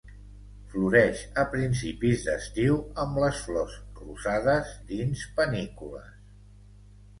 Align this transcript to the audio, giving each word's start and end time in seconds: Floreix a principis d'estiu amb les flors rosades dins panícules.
Floreix 0.69 1.19
a 1.41 1.43
principis 1.51 2.23
d'estiu 2.29 2.79
amb 3.05 3.21
les 3.25 3.43
flors 3.49 3.77
rosades 4.01 4.75
dins 4.95 5.29
panícules. 5.39 6.13